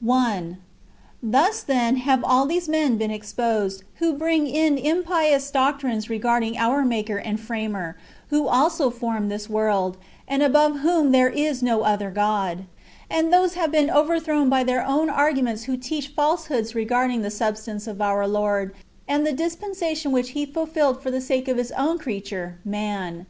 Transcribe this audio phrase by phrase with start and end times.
[0.00, 0.58] 1.
[1.22, 6.84] Thus, then, have all these men been exposed, who bring in impious doctrines regarding our
[6.84, 7.96] Maker and Framer,
[8.28, 9.96] who also formed this world,
[10.26, 12.64] and above whom there is no other God;
[13.08, 17.30] and those have been overthrown by their own argu ments who teach falsehoods rec^ardino: the
[17.30, 18.74] substance of our Lord,
[19.06, 23.26] and the dispensation which He fulfilled for the sake of His own creature mian.